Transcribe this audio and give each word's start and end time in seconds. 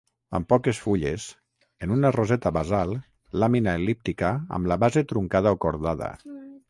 Amb 0.37 0.47
poques 0.51 0.77
fulles, 0.85 1.25
en 1.87 1.93
una 1.95 2.11
roseta 2.15 2.53
basal, 2.55 2.95
làmina 3.43 3.75
el·líptica 3.83 4.33
amb 4.59 4.71
la 4.73 4.79
base 4.85 5.05
truncada 5.13 5.53
o 5.59 5.61
cordada. 5.67 6.11